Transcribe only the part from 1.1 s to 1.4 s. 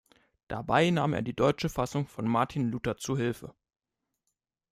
er die